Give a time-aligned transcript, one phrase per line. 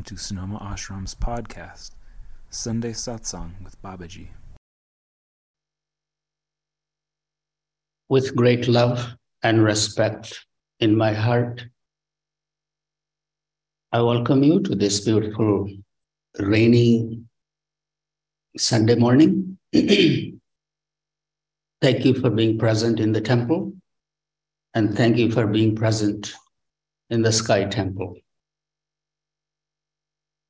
[0.00, 1.90] Welcome to Sonoma Ashram's podcast,
[2.48, 4.28] Sunday Satsang with Babaji.
[8.08, 10.46] With great love and respect
[10.78, 11.66] in my heart,
[13.92, 15.68] I welcome you to this beautiful
[16.38, 17.20] rainy
[18.56, 19.58] Sunday morning.
[19.74, 20.40] thank
[22.06, 23.74] you for being present in the temple,
[24.72, 26.32] and thank you for being present
[27.10, 28.16] in the sky temple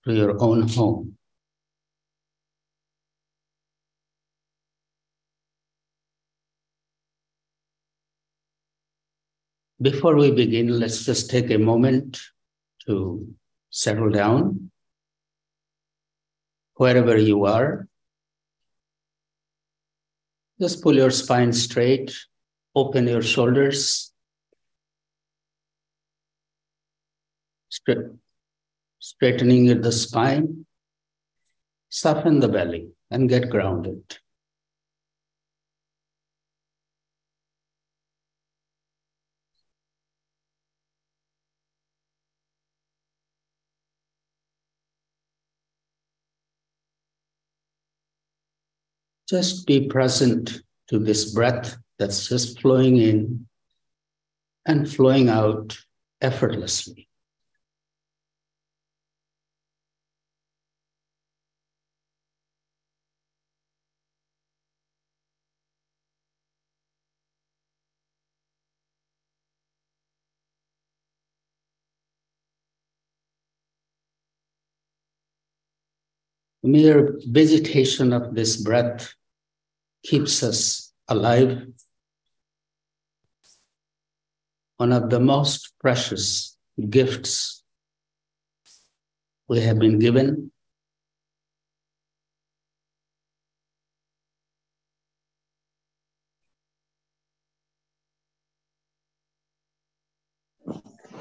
[0.05, 1.17] to your own home.
[9.81, 12.21] Before we begin, let's just take a moment
[12.87, 13.27] to
[13.71, 14.71] settle down
[16.75, 17.89] wherever you are.
[20.61, 22.15] Just pull your spine straight,
[22.75, 24.13] open your shoulders,
[29.01, 30.67] straightening the spine,
[31.89, 34.19] soften the belly, and get grounded.
[49.29, 53.47] Just be present to this breath that's just flowing in
[54.67, 55.79] and flowing out
[56.21, 57.10] effortlessly.
[76.63, 79.15] Mere visitation of this breath
[80.05, 81.67] keeps us alive.
[84.77, 86.57] One of the most precious
[86.89, 87.63] gifts
[89.49, 90.53] we have been given.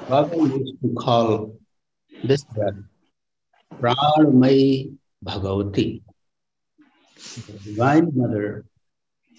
[0.08, 1.54] Baba used to call
[2.24, 2.74] this breath
[3.74, 6.02] Pranamai Bhagavati,
[7.46, 8.64] the Divine Mother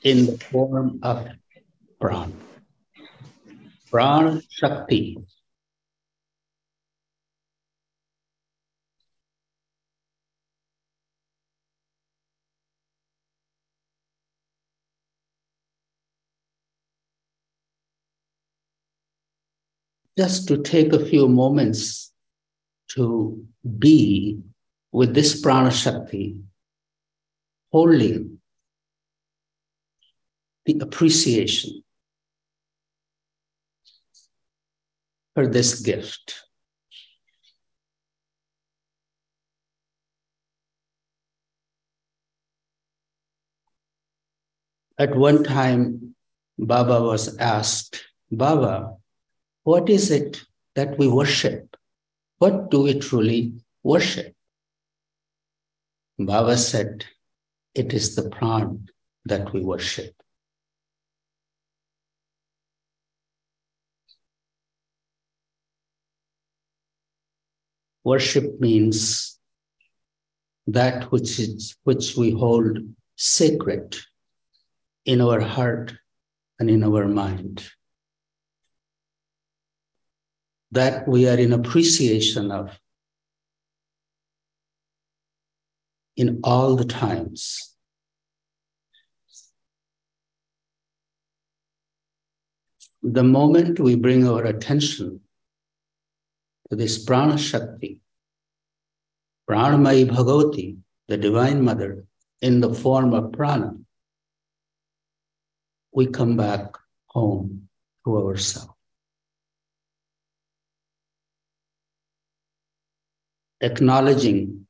[0.04, 1.28] in the form of
[2.00, 2.34] Pran.
[3.92, 5.18] Pran Shakti.
[20.18, 22.12] Just to take a few moments
[22.90, 23.44] to
[23.80, 24.40] be
[24.92, 26.38] with this prana shakti,
[27.72, 28.40] holding
[30.66, 31.84] the appreciation
[35.34, 36.44] for this gift.
[44.98, 46.16] At one time,
[46.60, 48.98] Baba was asked, Baba,
[49.64, 50.44] what is it
[50.76, 51.76] that we worship?
[52.38, 54.31] What do we truly worship?
[56.26, 57.06] Baba said,
[57.74, 58.88] it is the pran
[59.26, 60.14] that we worship.
[68.04, 69.40] Worship means
[70.68, 72.80] that which is which we hold
[73.16, 73.96] sacred
[75.06, 75.94] in our heart
[76.60, 77.70] and in our mind.
[80.72, 82.80] That we are in appreciation of
[86.16, 87.76] in all the times.
[93.04, 95.22] The moment we bring our attention
[96.70, 98.00] to this prana shakti,
[99.50, 100.78] pranamai bhagavati,
[101.08, 102.06] the divine mother,
[102.42, 103.74] in the form of prana,
[105.94, 106.78] we come back
[107.08, 107.68] home
[108.06, 108.70] to ourselves.
[113.60, 114.61] Acknowledging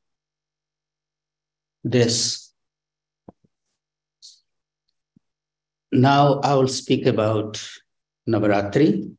[1.84, 2.52] this.
[5.92, 7.62] Now I will speak about
[8.28, 9.16] Navaratri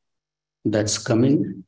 [0.64, 1.64] that's coming.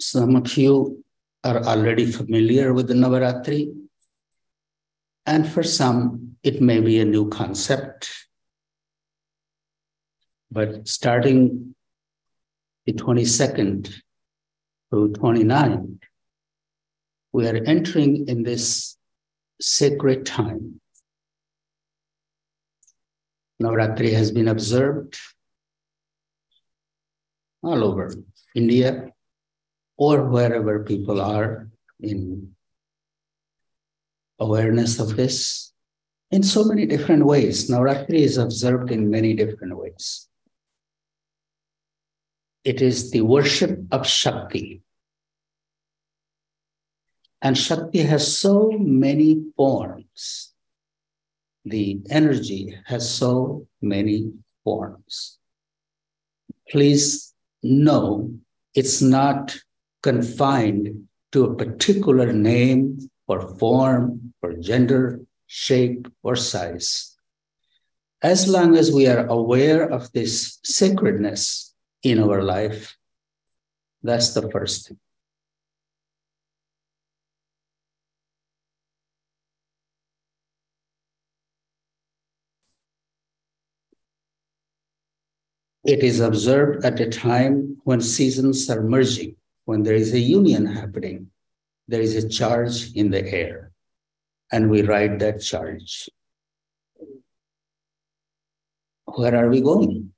[0.00, 1.04] Some of you
[1.44, 3.72] are already familiar with the Navaratri,
[5.26, 8.10] and for some, it may be a new concept.
[10.50, 11.74] But starting
[12.86, 13.94] the 22nd
[14.90, 16.00] through 29,
[17.32, 18.96] we are entering in this
[19.60, 20.80] sacred time.
[23.62, 25.18] Navratri has been observed
[27.62, 28.14] all over
[28.54, 29.12] India,
[29.98, 31.68] or wherever people are
[32.00, 32.54] in
[34.38, 35.72] awareness of this
[36.30, 37.68] in so many different ways.
[37.68, 40.26] Navratri is observed in many different ways.
[42.64, 44.82] It is the worship of Shakti.
[47.42, 50.52] And Shakti has so many forms.
[51.64, 54.32] The energy has so many
[54.64, 55.38] forms.
[56.68, 58.30] Please know
[58.74, 59.56] it's not
[60.02, 67.16] confined to a particular name or form or gender, shape, or size.
[68.22, 72.96] As long as we are aware of this sacredness in our life,
[74.02, 74.98] that's the first thing.
[85.90, 89.34] It is observed at a time when seasons are merging,
[89.64, 91.32] when there is a union happening,
[91.88, 93.72] there is a charge in the air,
[94.52, 96.08] and we ride that charge.
[99.06, 100.12] Where are we going?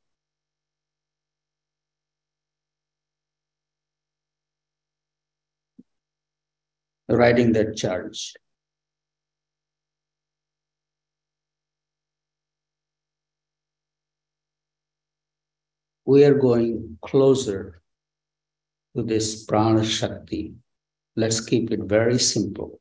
[7.09, 8.35] Riding that charge.
[16.05, 17.83] We are going closer
[18.97, 20.55] to this prana shakti.
[21.17, 22.81] Let's keep it very simple.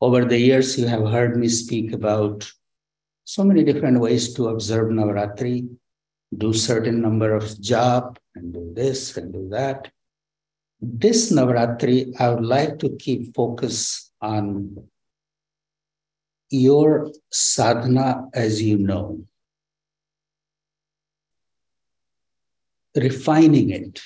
[0.00, 2.50] Over the years, you have heard me speak about
[3.24, 5.68] so many different ways to observe Navaratri,
[6.36, 9.90] do certain number of jap and do this and do that.
[10.80, 14.88] This Navaratri, I would like to keep focus on
[16.50, 19.24] your sadhana as you know.
[22.96, 24.00] Refining it.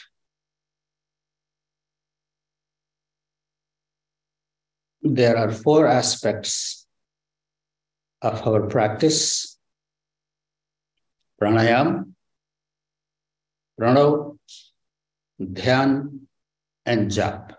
[5.02, 6.86] There are four aspects
[8.22, 9.56] of our practice
[11.40, 12.12] pranayam,
[13.78, 14.38] pranav,
[15.40, 16.26] dhyan,
[16.84, 17.52] and jap.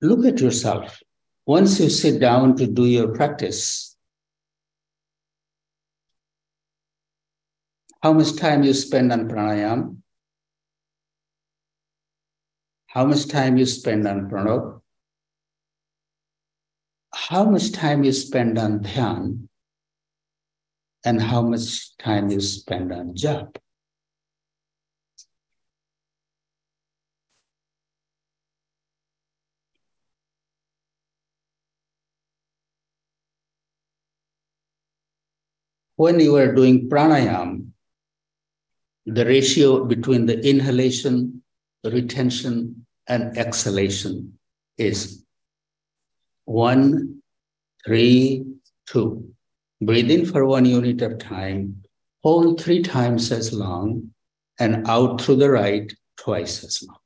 [0.00, 1.02] Look at yourself
[1.46, 3.96] once you sit down to do your practice,
[8.02, 9.98] how much time you spend on pranayam?
[12.94, 14.80] How much time you spend on pranav?
[17.12, 19.48] How much time you spend on dhyan?
[21.04, 23.56] And how much time you spend on jap?
[35.96, 37.68] When you are doing pranayam,
[39.06, 41.42] the ratio between the inhalation,
[41.84, 44.38] retention, and exhalation
[44.78, 45.24] is
[46.46, 47.22] one,
[47.84, 48.44] three,
[48.86, 49.30] two.
[49.80, 51.82] Breathe in for one unit of time,
[52.22, 54.10] hold three times as long,
[54.58, 56.98] and out through the right twice as long.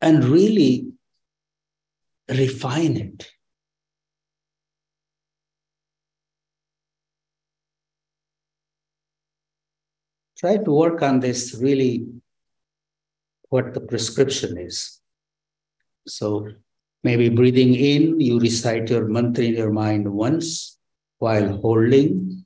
[0.00, 0.92] And really
[2.28, 3.30] refine it.
[10.36, 12.06] Try to work on this really
[13.48, 15.00] what the prescription is.
[16.06, 16.48] So
[17.02, 20.78] maybe breathing in, you recite your mantra in your mind once
[21.18, 22.44] while holding.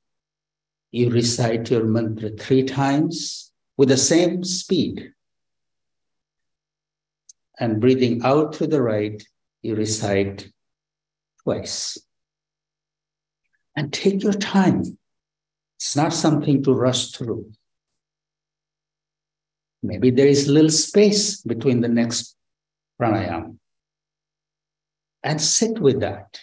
[0.92, 5.12] You recite your mantra three times with the same speed.
[7.59, 9.23] And breathing out to the right,
[9.62, 10.50] you recite
[11.42, 11.99] twice.
[13.76, 14.99] And take your time.
[15.76, 17.52] It's not something to rush through.
[19.82, 22.37] Maybe there is little space between the next
[23.00, 23.56] pranayama.
[25.22, 26.40] And sit with that.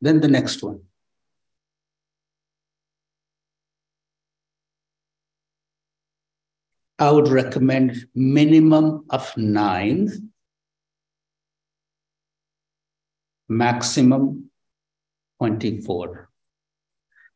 [0.00, 0.80] Then the next one.
[6.98, 10.30] I would recommend minimum of nine,
[13.48, 14.50] maximum
[15.38, 16.30] 24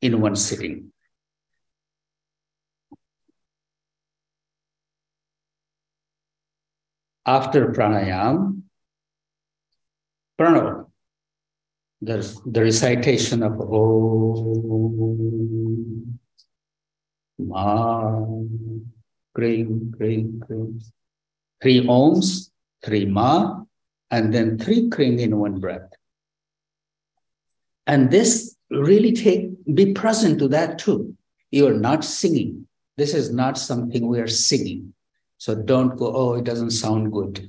[0.00, 0.92] in one sitting.
[7.26, 8.62] After pranayam,
[10.38, 10.86] pranav,
[12.00, 14.98] there's the recitation of Om,
[17.38, 18.24] Ma,
[19.34, 20.80] Krim, Krim, Krim.
[21.60, 22.50] Three Oms
[22.82, 23.60] three ma,
[24.10, 25.90] and then three kring in one breath.
[27.86, 31.16] And this really take be present to that too.
[31.50, 32.66] You are not singing.
[32.96, 34.94] This is not something we are singing.
[35.40, 37.48] So don't go, oh, it doesn't sound good.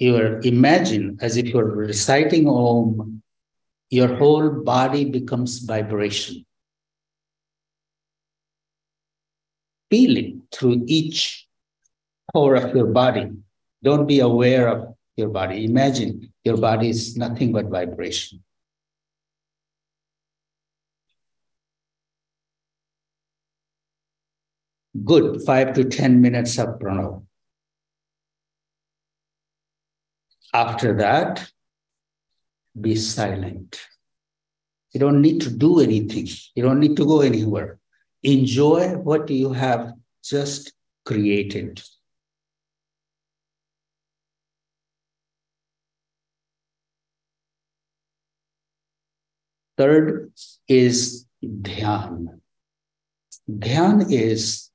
[0.00, 3.22] You imagine as if you're reciting Om,
[3.90, 6.44] your whole body becomes vibration.
[9.88, 11.46] Feel it through each
[12.32, 13.30] pore of your body.
[13.84, 15.64] Don't be aware of your body.
[15.64, 18.42] Imagine your body is nothing but vibration.
[24.92, 27.24] Good, five to 10 minutes of pranav.
[30.52, 31.50] After that,
[32.78, 33.80] be silent.
[34.92, 37.78] You don't need to do anything, you don't need to go anywhere.
[38.22, 40.74] Enjoy what you have just
[41.06, 41.82] created.
[49.78, 50.32] Third
[50.68, 52.40] is dhyan.
[53.50, 54.70] Dhyan is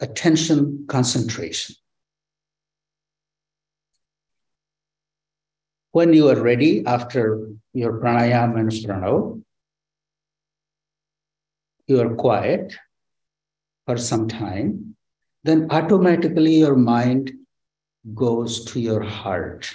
[0.00, 1.76] attention concentration.
[5.92, 9.42] When you are ready after your pranayama and pranav,
[11.86, 12.74] you are quiet
[13.86, 14.94] for some time,
[15.42, 17.32] then automatically your mind
[18.14, 19.70] goes to your heart.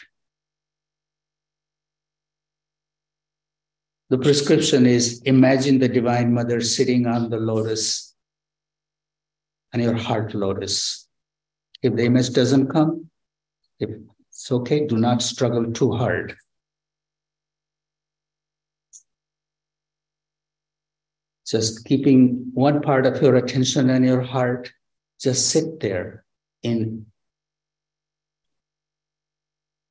[4.09, 8.14] The prescription is imagine the Divine Mother sitting on the lotus
[9.75, 11.05] and your heart lotus.
[11.83, 13.09] If the image doesn't come,
[13.77, 13.89] if
[14.29, 16.33] it's okay, do not struggle too hard.
[21.45, 24.71] Just keeping one part of your attention and your heart,
[25.19, 26.23] just sit there
[26.63, 27.07] in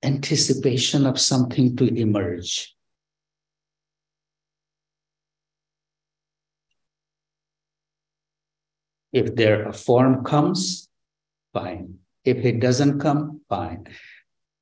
[0.03, 2.74] anticipation of something to emerge.
[9.15, 10.89] If there a form comes,
[11.53, 12.01] fine.
[12.25, 13.87] If it doesn't come, fine.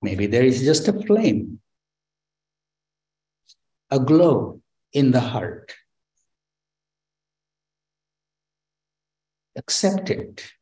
[0.02, 1.60] Maybe there is just a flame,
[3.90, 4.60] a glow
[4.92, 5.72] in the heart.
[9.56, 10.52] Accept it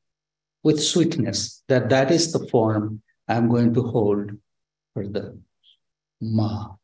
[0.63, 4.31] with sweetness that that is the form I'm going to hold
[4.95, 5.37] for the
[6.21, 6.75] Ma,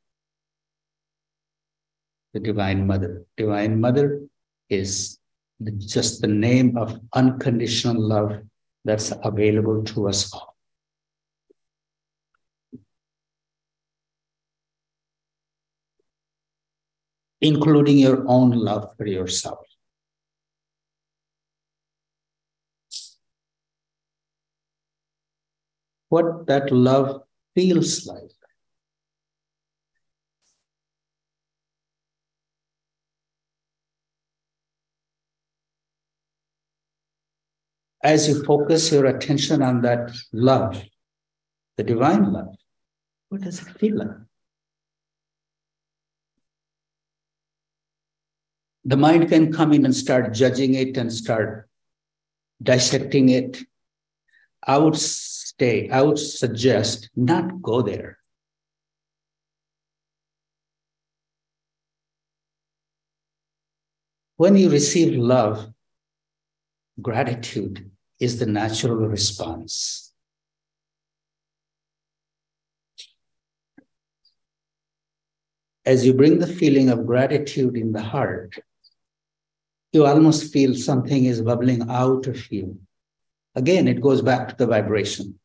[2.32, 3.26] the Divine Mother.
[3.36, 4.22] Divine Mother
[4.68, 5.20] is
[5.78, 8.42] just the name of unconditional love
[8.84, 10.54] that's available to us all.
[17.40, 19.58] Including your own love for yourself.
[26.08, 27.22] What that love
[27.54, 28.35] feels like.
[38.06, 40.80] As you focus your attention on that love,
[41.76, 42.54] the divine love,
[43.30, 44.16] what does it feel like?
[48.84, 51.68] The mind can come in and start judging it and start
[52.62, 53.58] dissecting it.
[54.62, 58.18] I would stay, I would suggest not go there.
[64.36, 65.66] When you receive love,
[67.02, 70.12] gratitude is the natural response.
[75.84, 78.58] As you bring the feeling of gratitude in the heart,
[79.92, 82.78] you almost feel something is bubbling out of you.
[83.54, 85.38] Again, it goes back to the vibration.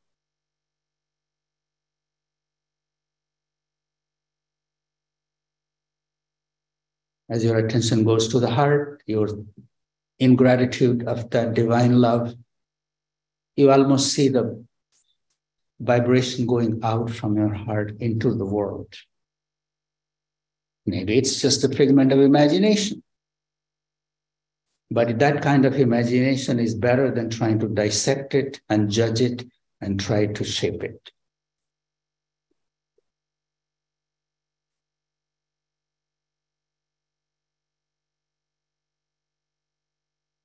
[7.29, 9.29] As your attention goes to the heart, you're
[10.19, 12.35] in gratitude of that divine love,
[13.55, 14.65] you almost see the
[15.79, 18.93] vibration going out from your heart into the world.
[20.85, 23.03] Maybe it's just a figment of imagination.
[24.89, 29.45] But that kind of imagination is better than trying to dissect it and judge it
[29.79, 31.11] and try to shape it.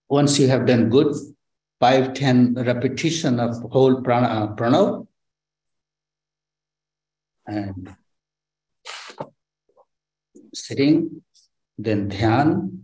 [0.08, 1.14] once you have done good
[1.80, 5.06] five, 10 repetition of whole prana, uh, pranav,
[7.46, 7.94] and
[10.54, 11.22] sitting,
[11.78, 12.80] then dhyan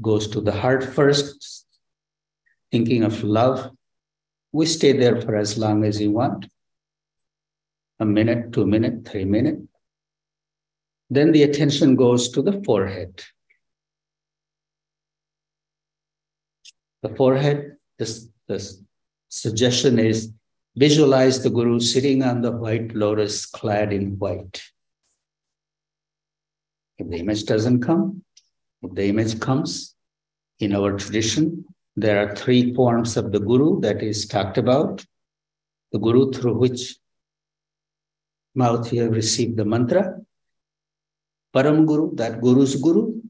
[0.00, 1.66] goes to the heart first,
[2.70, 3.70] thinking of love
[4.54, 6.46] We stay there for as long as you want
[7.98, 9.60] a minute, two minute, three minute.
[11.08, 13.22] Then the attention goes to the forehead.
[17.02, 18.82] The forehead, this, this
[19.28, 20.30] suggestion is
[20.76, 24.62] visualize the Guru sitting on the white lotus clad in white.
[26.98, 28.22] If the image doesn't come,
[28.82, 29.94] if the image comes,
[30.60, 31.64] in our tradition,
[31.96, 35.04] there are three forms of the Guru that is talked about.
[35.92, 36.96] The Guru through which
[38.54, 40.20] mouth have received the mantra,
[41.54, 43.20] Param Guru, that Guru's Guru,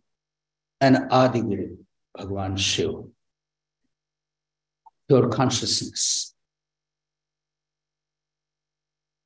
[0.81, 1.76] and Adi Guru,
[2.14, 3.02] Bhagwan Shiva.
[5.09, 6.35] Pure consciousness.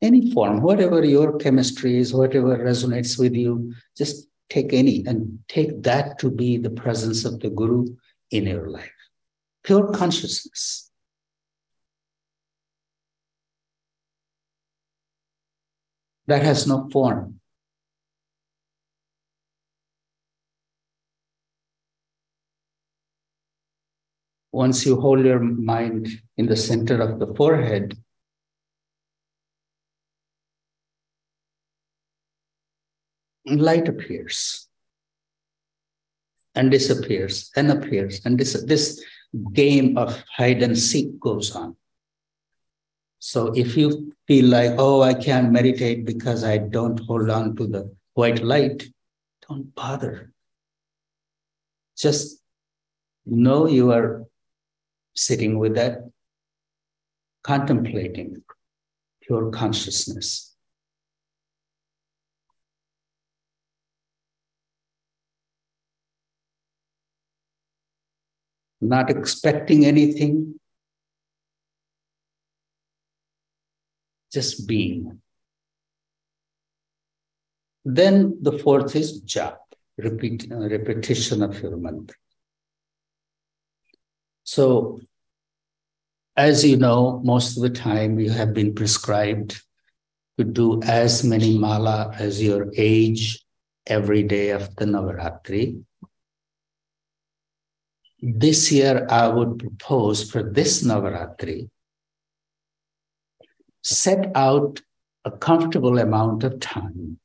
[0.02, 5.82] Any form, whatever your chemistry is, whatever resonates with you, just take any and take
[5.82, 7.86] that to be the presence of the Guru
[8.30, 8.92] in your life.
[9.64, 10.90] Pure consciousness.
[16.26, 17.40] That has no form.
[24.56, 26.08] Once you hold your mind
[26.38, 27.94] in the center of the forehead,
[33.44, 34.66] light appears
[36.54, 39.04] and disappears and appears and this, this
[39.52, 41.76] game of hide and seek goes on.
[43.18, 47.66] So if you feel like oh i can't meditate because i don't hold on to
[47.66, 48.88] the white light
[49.46, 50.32] don't bother.
[51.96, 52.40] Just
[53.26, 54.26] know you are
[55.16, 55.98] sitting with that
[57.42, 58.42] contemplating
[59.22, 60.56] pure consciousness
[68.80, 70.54] not expecting anything,
[74.32, 75.20] just being.
[77.84, 79.58] Then the fourth is jap,
[79.96, 82.16] repeat, uh, repetition of your mantra.
[84.46, 85.00] So,
[86.36, 89.60] as you know, most of the time you have been prescribed
[90.38, 93.44] to do as many mala as your age
[93.88, 95.82] every day of the Navaratri.
[98.22, 101.68] This year I would propose for this Navaratri,
[103.82, 104.80] set out
[105.24, 107.18] a comfortable amount of time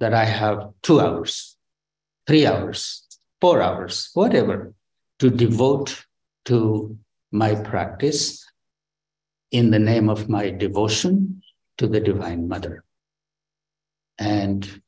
[0.00, 1.56] that I have two hours,
[2.26, 3.06] three hours,
[3.42, 4.72] four hours, whatever,
[5.18, 6.04] to devote
[6.46, 6.98] to
[7.30, 8.44] my practice
[9.50, 11.42] in the name of my devotion
[11.78, 12.84] to the Divine Mother.
[14.18, 14.82] And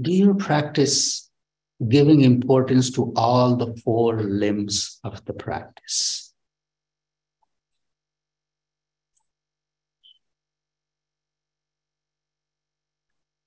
[0.00, 1.30] do you practice
[1.88, 6.32] giving importance to all the four limbs of the practice?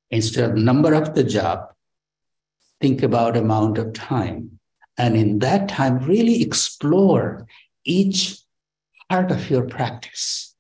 [0.10, 1.68] Instead of number of the jap,
[2.82, 4.60] think about amount of time.
[4.98, 7.48] And in that time, really explore
[7.86, 8.40] each
[9.10, 10.56] part of your practice.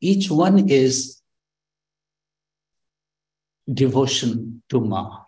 [0.00, 1.20] Each one is
[3.72, 5.22] devotion to Ma.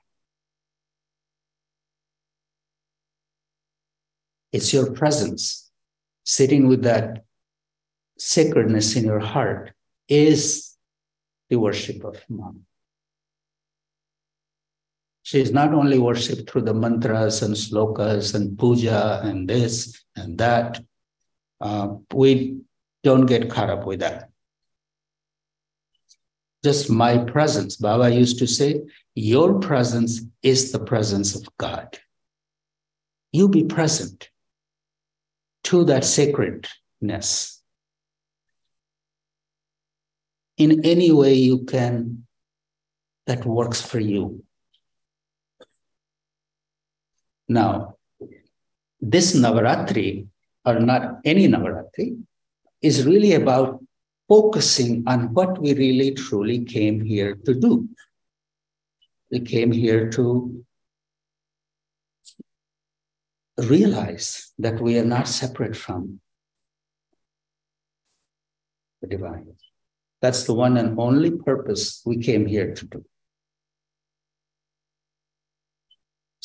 [4.52, 5.70] It's your presence,
[6.24, 7.24] sitting with that
[8.18, 9.72] sacredness in your heart,
[10.08, 10.76] is
[11.48, 12.52] the worship of Ma.
[15.24, 20.38] She is not only worshipped through the mantras and slokas and puja and this and
[20.38, 20.80] that.
[21.60, 22.60] Uh, we
[23.02, 24.30] don't get caught up with that
[26.64, 27.76] just my presence.
[27.76, 28.80] Baba used to say,
[29.14, 31.98] Your presence is the presence of God.
[33.32, 34.30] You be present
[35.64, 37.62] to that sacredness
[40.56, 42.26] in any way you can
[43.26, 44.42] that works for you.
[47.48, 47.96] Now,
[49.00, 50.26] this Navaratri,
[50.64, 52.22] or not any Navaratri,
[52.80, 53.84] is really about
[54.28, 57.88] focusing on what we really truly came here to do.
[59.30, 60.64] We came here to
[63.58, 66.20] realize that we are not separate from
[69.00, 69.54] the divine.
[70.20, 73.04] That's the one and only purpose we came here to do.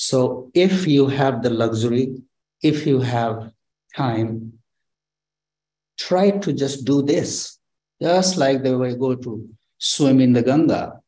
[0.01, 2.23] So, if you have the luxury,
[2.63, 3.51] if you have
[3.93, 4.53] time,
[5.97, 7.59] try to just do this
[8.01, 11.01] just like they will go to swim in the Ganga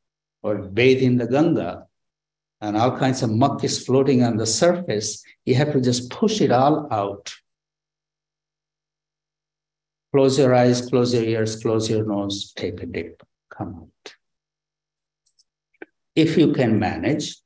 [0.43, 1.87] or bathe in the Ganga.
[2.59, 6.41] and all kinds of muck is floating on the surface, you have to just push
[6.41, 7.33] it all out.
[10.11, 14.15] Close your eyes, close your ears, close your nose, take a dip, come out.
[16.13, 17.40] If you can manage,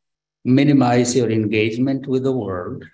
[0.45, 2.85] minimize your engagement with the world,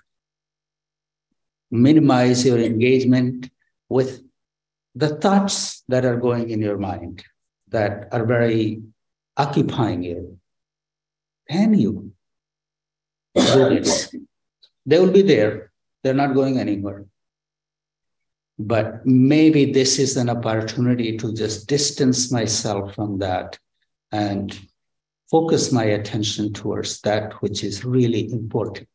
[1.70, 3.52] minimize your engagement
[3.90, 4.24] with
[4.96, 7.24] the thoughts that are going in your mind
[7.68, 8.82] that are very
[9.38, 10.40] occupying you.
[11.50, 12.14] Can you?
[14.86, 15.72] They will be there,
[16.04, 17.06] they're not going anywhere.
[18.58, 23.58] But maybe this is an opportunity to just distance myself from that
[24.12, 24.58] and
[25.32, 28.90] focus my attention towards that which is really important,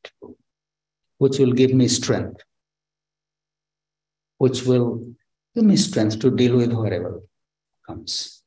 [1.17, 2.43] which will give me strength,
[4.37, 5.15] which will
[5.55, 7.23] give me strength to deal with whatever
[7.87, 8.43] comes.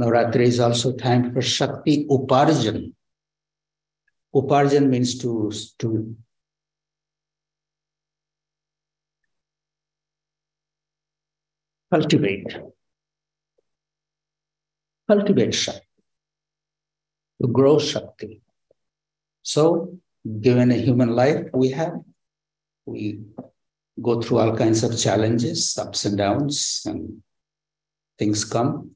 [0.00, 2.92] Navratri is also time for Shakti Uparjan.
[4.34, 6.16] Uparjan means to, to
[11.90, 12.56] cultivate
[15.08, 15.86] cultivate Shakti,
[17.40, 18.42] to grow Shakti.
[19.42, 19.98] So,
[20.40, 22.00] given a human life we have,
[22.84, 23.20] we
[24.02, 27.22] go through all kinds of challenges, ups and downs, and
[28.18, 28.92] things come.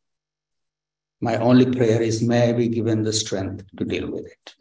[1.20, 4.54] My only prayer is may I be given the strength to deal with it.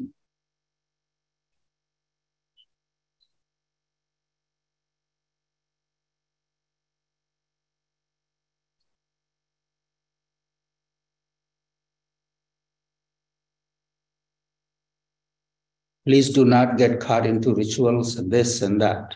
[16.05, 19.15] Please do not get caught into rituals and this and that.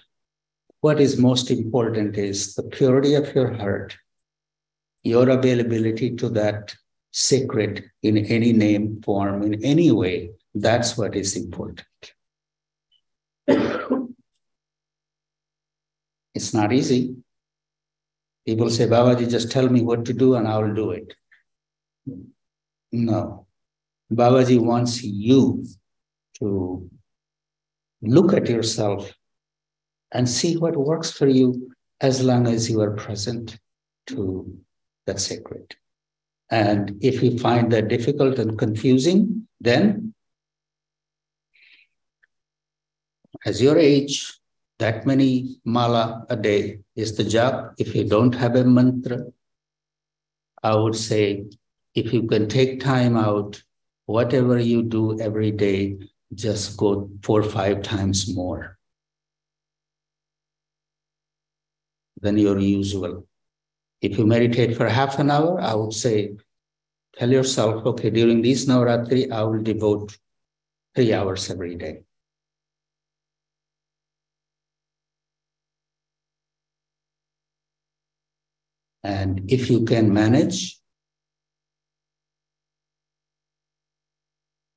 [0.82, 3.98] What is most important is the purity of your heart,
[5.04, 6.76] your availability to that
[7.12, 10.32] sacred in any name, form, in any way.
[10.54, 11.88] That's what is important.
[16.36, 17.16] it's not easy.
[18.46, 21.16] People say, Babaji, just tell me what to do and I will do it.
[22.92, 23.48] No.
[24.12, 25.66] Babaji wants you
[26.40, 26.90] to
[28.02, 29.14] look at yourself
[30.12, 33.58] and see what works for you as long as you are present
[34.08, 34.58] to
[35.06, 35.76] the sacred.
[36.50, 40.14] And if you find that difficult and confusing, then
[43.46, 44.40] as your age,
[44.80, 47.74] that many mala a day is the jap.
[47.78, 49.24] If you don't have a mantra,
[50.62, 51.46] I would say
[51.96, 53.62] if you can take time out,
[54.06, 55.98] whatever you do every day,
[56.36, 58.78] just go four or five times more
[62.22, 63.28] than your usual.
[64.02, 66.36] If you meditate for half an hour, I would say,
[67.18, 70.18] tell yourself, okay, during this Navaratri, I will devote
[70.96, 72.04] three hours every day.
[79.04, 80.80] And if you can manage,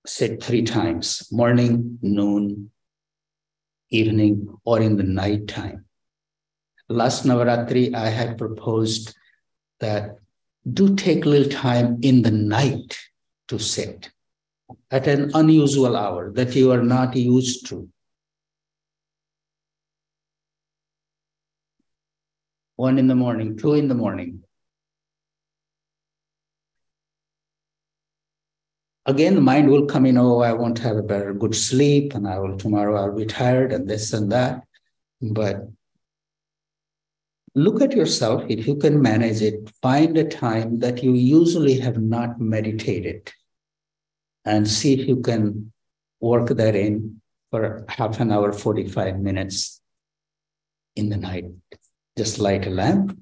[0.08, 2.70] said three times morning, noon,
[3.90, 5.84] evening, or in the night time.
[6.88, 9.14] Last Navaratri, I had proposed
[9.80, 10.16] that
[10.72, 12.96] do take a little time in the night
[13.48, 14.10] to sit
[14.90, 17.88] at an unusual hour that you are not used to.
[22.76, 24.42] One in the morning, two in the morning,
[29.06, 32.28] again the mind will come in oh i won't have a better good sleep and
[32.28, 34.62] i will tomorrow i'll be tired and this and that.
[35.22, 35.68] But
[37.54, 38.44] look at yourself.
[38.48, 43.32] If you can manage it find a time that you usually have not meditated
[44.44, 45.72] and see if you can
[46.20, 49.80] work that in for half an hour 45 minutes
[50.94, 51.46] in the night.
[52.16, 53.18] Just light a lamp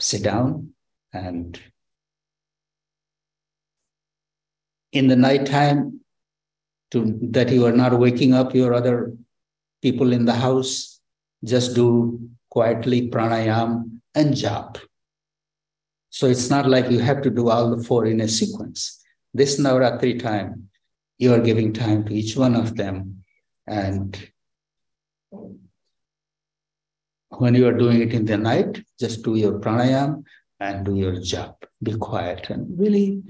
[0.00, 0.72] sit down
[1.12, 1.60] and
[4.92, 6.00] in the nighttime
[6.90, 9.12] to that you are not waking up your other
[9.82, 11.00] people in the house
[11.44, 14.78] just do quietly pranayam and jap.
[16.10, 19.02] So it's not like you have to do all the four in a sequence.
[19.32, 20.68] This navratri time
[21.18, 23.22] you are giving time to each one of them
[23.66, 24.30] and
[27.28, 30.24] when you are doing it in the night just do your pranayam
[30.58, 31.54] and do your jap.
[31.82, 33.22] Be quiet and really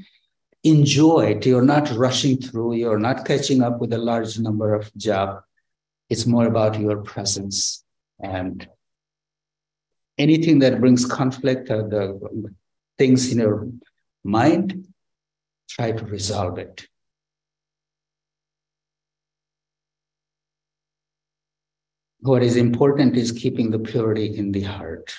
[0.64, 1.46] enjoy it.
[1.46, 5.42] You're not rushing through, you're not catching up with a large number of jap.
[6.08, 7.84] It's more about your presence
[8.18, 8.68] and
[10.18, 12.54] anything that brings conflict or the
[12.98, 13.68] things in your
[14.22, 14.86] mind,
[15.68, 16.86] try to resolve it.
[22.20, 25.14] What is important is keeping the purity in the heart.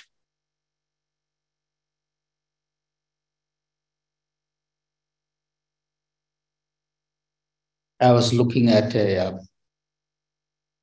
[8.02, 9.40] I was looking at a uh,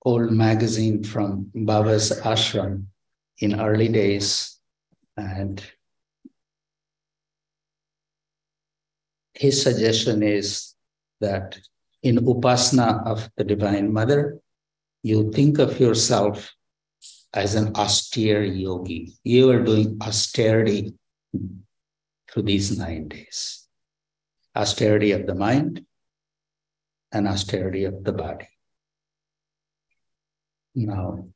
[0.05, 2.87] old magazine from Baba's ashram
[3.39, 4.57] in early days,
[5.17, 5.61] and
[9.35, 10.75] his suggestion is
[11.21, 11.59] that
[12.05, 14.39] in upasana of the Divine Mother,
[15.03, 16.55] you think of yourself
[17.35, 19.13] as an austere yogi.
[19.25, 20.95] You are doing austerity
[22.31, 23.65] through these nine days
[24.55, 25.87] austerity of the mind
[27.13, 28.49] and austerity of the body.
[30.75, 31.29] Now,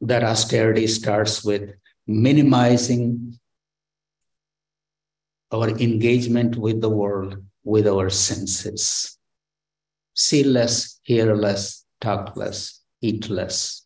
[0.00, 1.74] that austerity starts with
[2.06, 3.38] minimizing
[5.52, 9.18] our engagement with the world with our senses.
[10.14, 13.82] See less, hear less, talk less, eat less.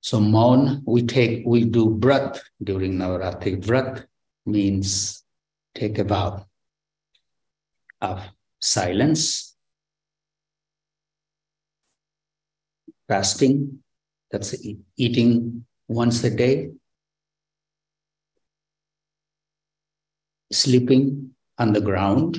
[0.00, 3.62] So maun, we take, we do vrat during Navaratri.
[3.62, 4.06] Vrat
[4.50, 5.24] means
[5.74, 6.46] take a vow
[8.00, 8.22] of
[8.60, 9.56] silence,
[13.08, 13.82] fasting,
[14.30, 14.54] that's
[14.96, 16.70] eating once a day,
[20.52, 22.38] sleeping on the ground.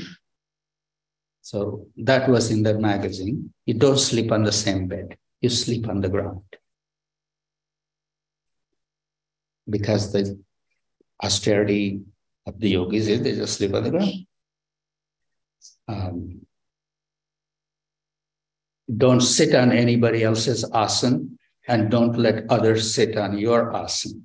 [1.41, 3.53] So that was in the magazine.
[3.65, 6.43] You don't sleep on the same bed, you sleep on the ground.
[9.69, 10.39] Because the
[11.23, 12.01] austerity
[12.45, 14.25] of the yogis is they just sleep on the ground.
[15.87, 16.41] Um,
[18.97, 21.27] don't sit on anybody else's asana
[21.67, 24.23] and don't let others sit on your asana.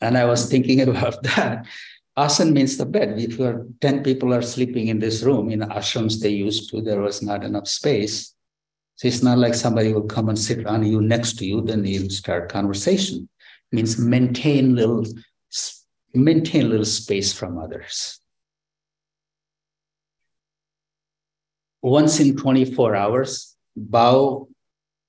[0.00, 1.66] And I was thinking about that.
[2.18, 3.18] Asana means the bed.
[3.18, 7.00] If you're 10 people are sleeping in this room, in ashrams they used to, there
[7.00, 8.34] was not enough space.
[8.96, 11.84] So it's not like somebody will come and sit on you next to you, then
[11.86, 13.28] you start conversation.
[13.72, 15.06] It means maintain little
[16.14, 18.20] maintain a little space from others.
[21.82, 24.48] Once in 24 hours, bow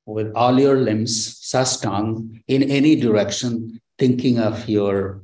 [0.06, 5.22] with all your limbs, sastang, in any direction, thinking of your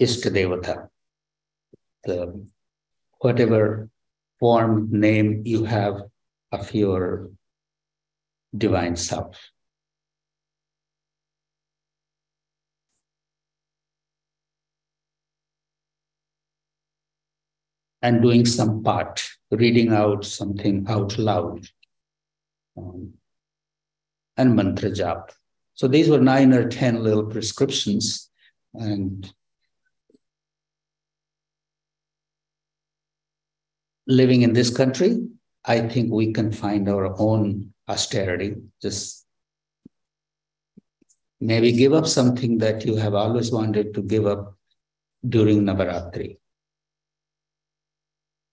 [0.00, 0.88] Ishtadevata,
[2.04, 2.46] the
[3.20, 3.88] whatever
[4.40, 6.02] form, name you have
[6.50, 7.30] of your
[8.56, 9.38] divine self.
[18.04, 21.66] And doing some part, reading out something out loud,
[22.76, 23.14] um,
[24.36, 25.30] and mantra jap.
[25.72, 28.30] So these were nine or 10 little prescriptions.
[28.74, 29.32] And
[34.06, 35.26] living in this country,
[35.64, 38.56] I think we can find our own austerity.
[38.82, 39.24] Just
[41.40, 44.58] maybe give up something that you have always wanted to give up
[45.26, 46.36] during Navaratri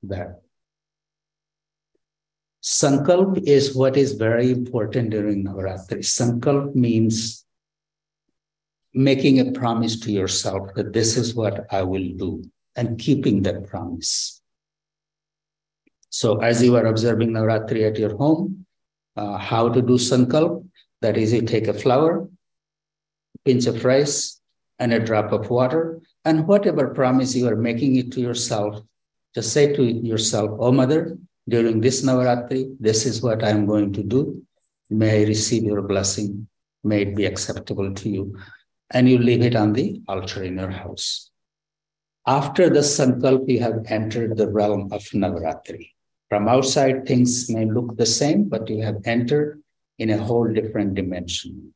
[0.04, 0.42] that.
[2.64, 6.00] Sankalp is what is very important during Navaratri.
[6.00, 7.44] Sankalp means
[8.94, 12.44] making a promise to yourself that this is what I will do
[12.76, 14.42] and keeping that promise.
[16.10, 18.66] So, as you are observing Navaratri at your home,
[19.16, 20.68] uh, how to do Sankalp?
[21.02, 22.30] That is, you take a flower,
[23.44, 24.40] pinch of rice,
[24.78, 28.84] and a drop of water, and whatever promise you are making it to yourself,
[29.34, 31.17] just say to yourself, Oh, mother,
[31.48, 34.44] during this Navaratri, this is what I'm going to do.
[34.89, 36.48] May I receive your blessing.
[36.84, 38.38] May it be acceptable to you.
[38.91, 41.30] And you leave it on the altar in your house.
[42.28, 45.89] After the Sankalp, you have entered the realm of Navaratri.
[46.30, 49.62] From outside, things may look the same, but you have entered
[49.98, 51.74] in a whole different dimension.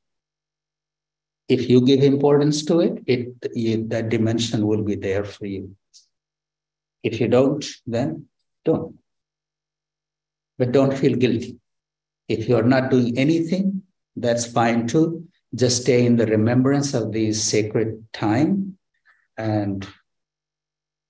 [1.48, 5.76] If you give importance to it, it you, that dimension will be there for you.
[7.06, 8.26] If you don't, then
[8.66, 8.98] don't.
[10.58, 11.60] But don't feel guilty.
[12.28, 13.84] If you're not doing anything,
[14.16, 15.28] that's fine too.
[15.54, 18.80] Just stay in the remembrance of these sacred time
[19.38, 19.88] and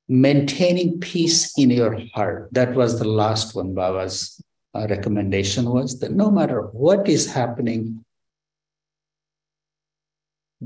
[0.09, 2.49] maintaining peace in your heart.
[2.51, 8.03] That was the last one Baba's uh, recommendation was that no matter what is happening,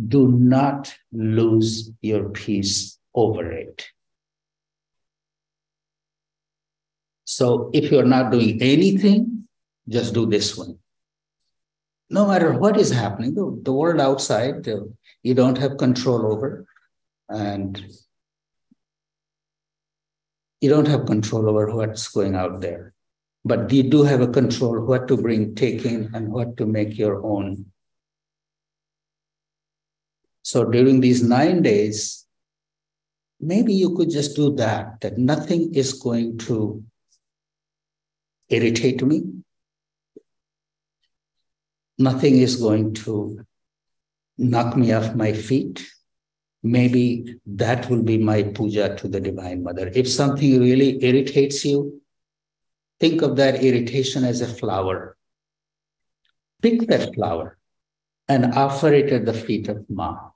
[0.07, 3.85] do not lose your peace over it.
[7.29, 9.47] So if you're not doing anything,
[9.87, 10.79] just do this one.
[12.09, 14.85] No matter what is happening, the, the world outside, uh,
[15.21, 16.65] you don't have control over.
[17.29, 17.85] and
[20.61, 22.93] you don't have control over what's going out there
[23.45, 26.97] but you do have a control what to bring take in and what to make
[26.97, 27.65] your own
[30.41, 32.25] so during these nine days
[33.39, 36.83] maybe you could just do that that nothing is going to
[38.49, 39.21] irritate me
[41.97, 43.45] nothing is going to
[44.37, 45.85] knock me off my feet
[46.63, 49.91] maybe that will be my puja to the Divine Mother.
[49.93, 52.01] If something really irritates you,
[52.99, 55.15] think of that irritation as a flower.
[56.61, 57.57] Pick that flower
[58.27, 60.29] and offer it at the feet of Ma.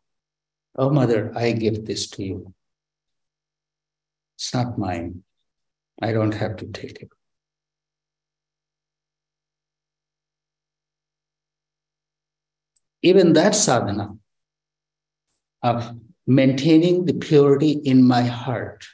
[0.76, 2.54] Oh, Mother, I give this to you.
[4.36, 5.24] It's not mine.
[6.02, 7.10] I don't have to take it.
[13.04, 14.16] Even that sadhana
[15.62, 18.86] of maintaining the purity in my heart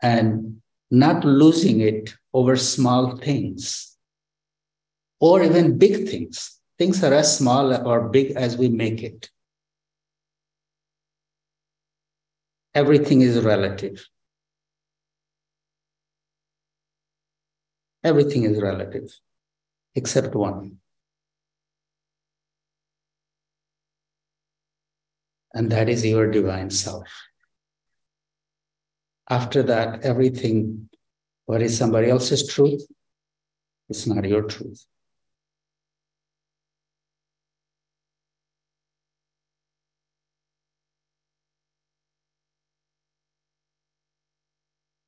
[0.00, 3.96] and not losing it over small things
[5.18, 6.60] or even big things.
[6.78, 9.30] Things are as small or big as we make it.
[12.74, 14.06] Everything is relative.
[18.04, 19.18] Everything is relative,
[19.94, 20.78] except one.
[25.56, 27.08] And that is your divine self.
[29.28, 30.90] After that, everything,
[31.46, 32.86] what is somebody else's truth,
[33.88, 34.84] is not your truth.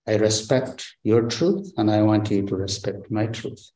[0.06, 3.70] I respect your truth and I want you to respect my truth.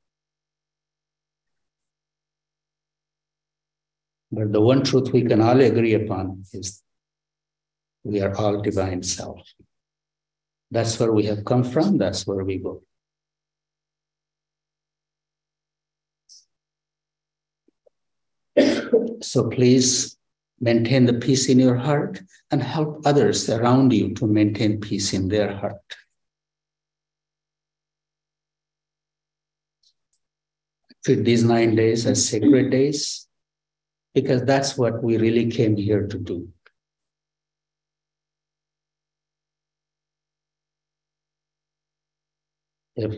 [4.32, 6.82] But the one truth we can all agree upon is
[8.02, 9.40] we are all divine self.
[10.70, 12.82] That's where we have come from, that's where we go.
[19.20, 20.16] so please
[20.60, 25.28] maintain the peace in your heart and help others around you to maintain peace in
[25.28, 25.82] their heart.
[31.04, 33.28] Treat these nine days as sacred days
[34.14, 36.48] because that's what we really came here to do.
[42.94, 43.12] If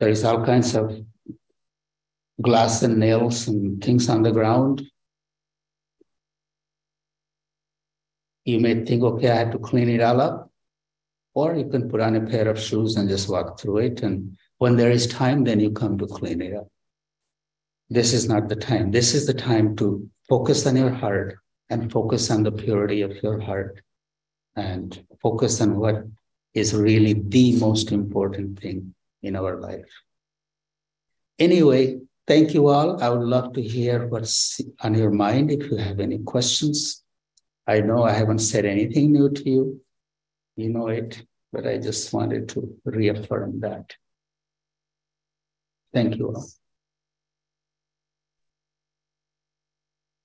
[0.00, 1.04] there is all kinds of
[2.40, 4.82] glass and nails and things on the ground,
[8.44, 10.50] you may think, okay, I have to clean it all up.
[11.34, 14.02] Or you can put on a pair of shoes and just walk through it.
[14.02, 16.68] And when there is time, then you come to clean it up
[17.90, 18.90] this is not the time.
[18.90, 21.38] This is the time to focus on your heart
[21.70, 23.82] and focus on the purity of your heart
[24.56, 26.04] and focus on what
[26.54, 29.88] is really the most important thing in our life.
[31.38, 33.02] Anyway, thank you all.
[33.02, 37.02] I would love to hear what's on your mind if you have any questions.
[37.66, 39.80] I know I haven't said anything new to you.
[40.56, 41.22] You know it,
[41.52, 43.94] but I just wanted to reaffirm that.
[45.92, 46.46] Thank you all.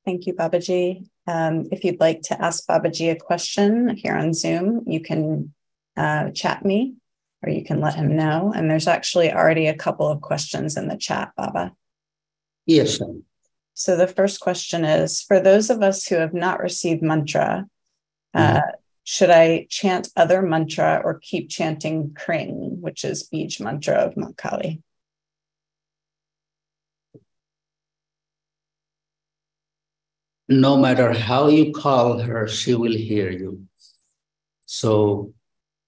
[0.05, 1.07] Thank you, Babaji.
[1.27, 5.53] Um, if you'd like to ask Babaji a question here on Zoom, you can
[5.95, 6.95] uh, chat me
[7.41, 8.51] or you can let him know.
[8.55, 11.73] And there's actually already a couple of questions in the chat, Baba.
[12.65, 12.99] Yes.
[13.73, 17.65] So the first question is For those of us who have not received mantra,
[18.33, 18.69] uh, mm-hmm.
[19.03, 24.81] should I chant other mantra or keep chanting Kring, which is Bij mantra of Mahakali?
[30.61, 33.65] No matter how you call her, she will hear you.
[34.65, 35.33] So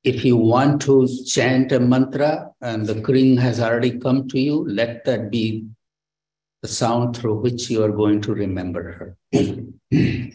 [0.04, 4.66] if you want to chant a mantra and the kring has already come to you,
[4.68, 5.66] let that be
[6.62, 9.18] the sound through which you are going to remember her.
[9.92, 10.32] if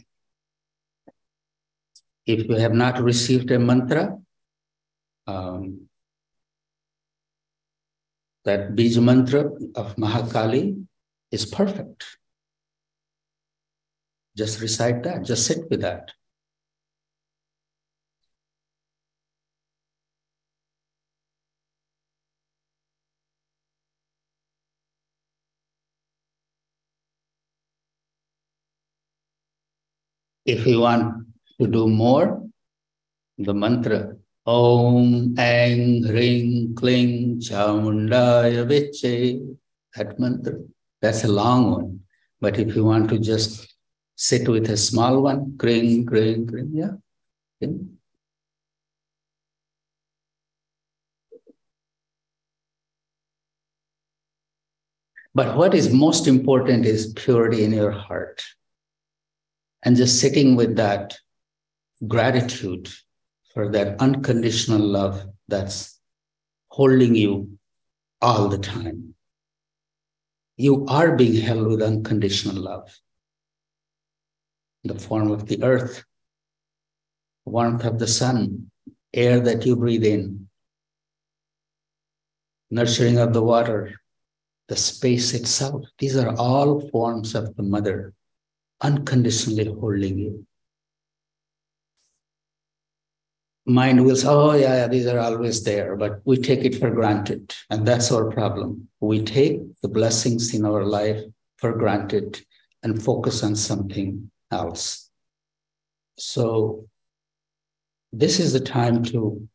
[2.26, 4.18] you have not received a mantra,
[5.26, 5.88] um,
[8.44, 10.86] that Bij mantra of Mahakali
[11.30, 12.19] is perfect.
[14.36, 16.12] Just recite that, just sit with that.
[30.46, 31.26] If you want
[31.60, 32.42] to do more,
[33.38, 34.16] the mantra
[34.46, 39.38] Om Ang Ring Kling Chamundaya Viche,
[39.94, 40.58] that mantra,
[41.00, 42.00] that's a long one.
[42.40, 43.69] But if you want to just
[44.20, 46.90] sit with a small one, grin, grin, grin, yeah.
[47.58, 47.96] Grin.
[55.34, 58.44] But what is most important is purity in your heart.
[59.82, 61.16] And just sitting with that
[62.06, 62.90] gratitude
[63.54, 65.98] for that unconditional love that's
[66.68, 67.56] holding you
[68.20, 69.14] all the time.
[70.58, 72.94] You are being held with unconditional love
[74.84, 76.04] the form of the earth,
[77.44, 78.70] warmth of the sun,
[79.12, 80.48] air that you breathe in,
[82.70, 84.00] nurturing of the water,
[84.68, 85.84] the space itself.
[85.98, 88.14] These are all forms of the mother
[88.80, 90.46] unconditionally holding you.
[93.66, 96.90] Mind will say, oh, yeah, yeah, these are always there, but we take it for
[96.90, 97.54] granted.
[97.68, 98.88] And that's our problem.
[99.00, 101.22] We take the blessings in our life
[101.58, 102.40] for granted
[102.82, 105.10] and focus on something else.
[106.18, 106.88] So,
[108.12, 109.48] this is the time to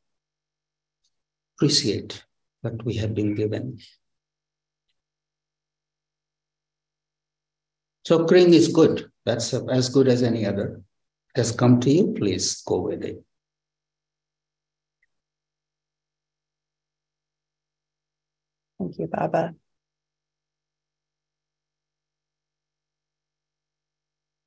[1.56, 2.24] appreciate
[2.62, 3.80] what we have been given.
[8.06, 9.10] So, Kring is good.
[9.26, 10.82] That's as good as any other.
[11.36, 13.24] It has come to you, please go with it.
[18.78, 19.56] Thank you, Baba.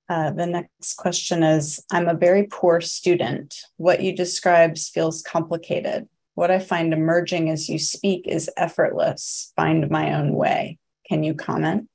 [0.08, 3.54] Uh, the next question is I'm a very poor student.
[3.76, 6.08] What you describe feels complicated.
[6.34, 9.52] What I find emerging as you speak is effortless.
[9.56, 10.78] Find my own way.
[11.08, 11.88] Can you comment?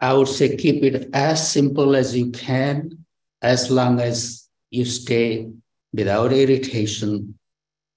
[0.00, 3.04] I would say keep it as simple as you can,
[3.40, 5.48] as long as you stay
[5.92, 7.38] without irritation,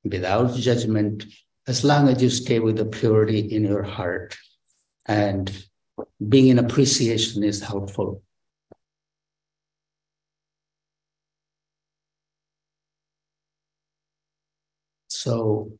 [0.04, 1.26] without judgment,
[1.68, 4.38] as long as you stay with the purity in your heart.
[5.06, 5.52] And
[6.26, 8.24] being in appreciation is helpful.
[15.10, 15.72] So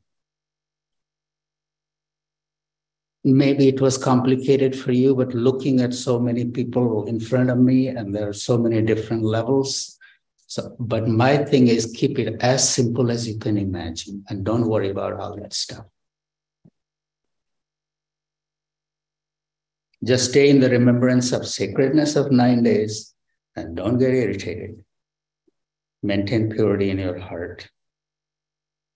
[3.24, 7.58] maybe it was complicated for you, but looking at so many people in front of
[7.58, 9.98] me, and there are so many different levels.
[10.48, 14.70] So, but my thing is keep it as simple as you can imagine and don't
[14.70, 15.86] worry about all that stuff.
[20.04, 23.14] Just stay in the remembrance of sacredness of nine days
[23.56, 24.84] and don't get irritated.
[26.04, 27.70] Maintain purity in your heart.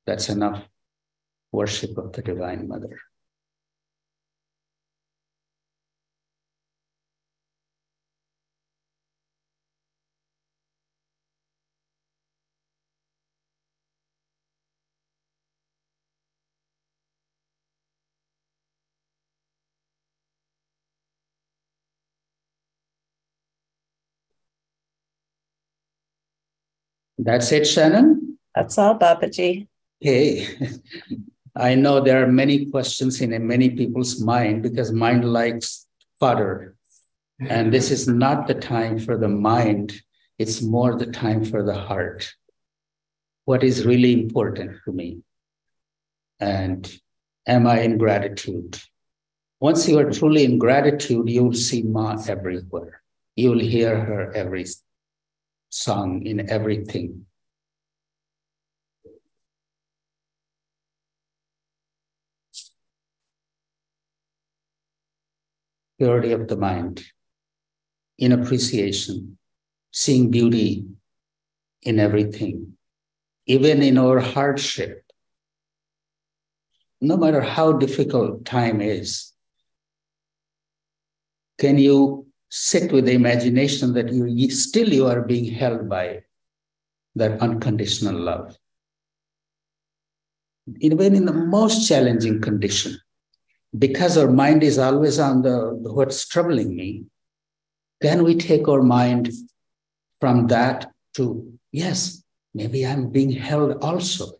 [0.06, 0.64] That's enough
[1.52, 3.00] worship of the Divine Mother.
[27.24, 28.40] That's it, Shannon?
[28.56, 29.68] That's all, Babaji.
[30.00, 30.48] Hey,
[31.56, 35.86] I know there are many questions in many people's mind because mind likes
[36.20, 36.76] fodder.
[37.40, 40.02] And this is not the time for the mind,
[40.38, 42.34] it's more the time for the heart.
[43.46, 45.22] What is really important to me?
[46.40, 46.92] And
[47.48, 48.80] am I in gratitude?
[49.60, 53.02] Once you are truly in gratitude, you'll see Ma everywhere.
[53.36, 54.66] You'll hear her every
[55.72, 57.26] song in everything.
[65.98, 67.04] Purity of the mind,
[68.18, 69.38] in appreciation,
[69.92, 70.86] seeing beauty
[71.84, 72.74] in everything,
[73.46, 75.04] even in our hardship.
[77.00, 79.32] No matter how difficult time is,
[81.60, 86.22] can you sit with the imagination that you still you are being held by
[87.16, 88.56] that unconditional love.
[90.80, 92.98] Even in the most challenging condition
[93.78, 97.06] because our mind is always on the what's troubling me
[98.02, 99.32] then we take our mind
[100.20, 102.24] from that to yes
[102.54, 104.34] maybe i'm being held also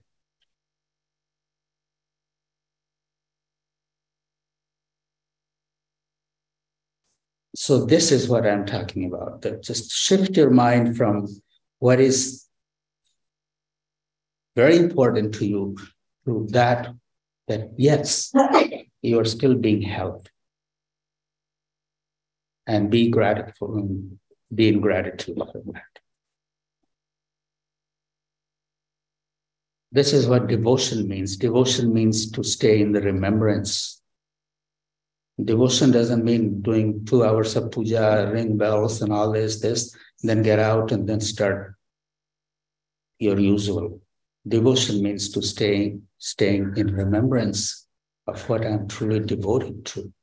[7.62, 9.44] So this is what I'm talking about.
[9.44, 11.28] That just shift your mind from
[11.78, 12.48] what is
[14.56, 15.78] very important to you
[16.26, 16.92] to that
[17.48, 18.34] that yes,
[19.04, 20.28] you are still being held.
[22.66, 24.18] And be grateful and
[24.52, 26.02] be in gratitude for that.
[29.92, 31.38] This is what devotion means.
[31.38, 34.01] Devotion means to stay in the remembrance
[35.46, 40.44] Devotion doesn't mean doing two hours of puja, ring bells, and all this, this, then
[40.44, 41.76] get out and then start
[43.20, 44.02] your usual.
[44.48, 47.88] Devotion means to stay staying in remembrance
[48.28, 50.14] of what I'm truly devoted to.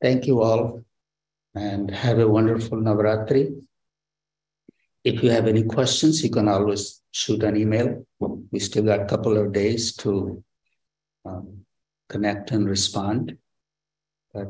[0.00, 0.84] Thank you all
[1.54, 3.62] and have a wonderful Navaratri.
[5.04, 8.06] If you have any questions, you can always shoot an email.
[8.50, 10.42] We still got a couple of days to
[11.26, 11.66] um,
[12.08, 13.36] connect and respond.
[14.32, 14.48] But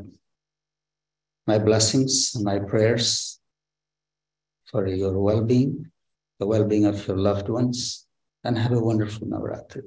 [1.46, 3.40] my blessings, and my prayers
[4.66, 5.90] for your well being,
[6.38, 8.06] the well being of your loved ones,
[8.44, 9.82] and have a wonderful Navaratri.